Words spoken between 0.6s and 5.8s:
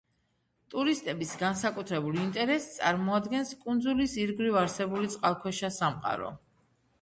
ტურისტების განსაკუთრებულ ინტერესს წარმოადგენს კუნძულის ირგვლივ არსებული წყალქვეშა